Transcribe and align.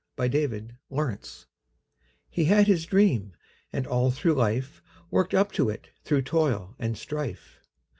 HE 0.17 0.23
HAD 0.23 0.33
HIS 0.33 0.49
DREAM 0.49 1.21
He 2.27 2.45
had 2.45 2.65
his 2.65 2.85
dream, 2.87 3.33
and 3.71 3.85
all 3.85 4.09
through 4.09 4.33
life, 4.33 4.81
Worked 5.11 5.35
up 5.35 5.51
to 5.51 5.69
it 5.69 5.89
through 6.03 6.23
toil 6.23 6.75
and 6.79 6.97
strife. 6.97 7.59